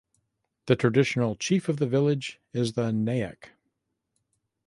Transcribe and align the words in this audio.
The 0.65 0.75
traditional 0.75 1.35
chief 1.35 1.69
of 1.69 1.77
the 1.77 1.85
village 1.85 2.39
is 2.53 2.73
the 2.73 2.91
"Naik". 2.91 3.51